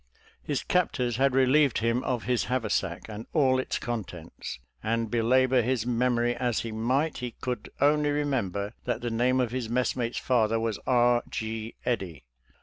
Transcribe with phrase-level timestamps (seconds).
[0.41, 5.85] His captors had' relieved him of his haversack and all its contents, and belabor his
[5.85, 10.59] memory as he might, he could ionly remember that the name of his messmate's father
[10.59, 11.19] was E.
[11.29, 11.75] G.
[11.85, 12.25] Eddy.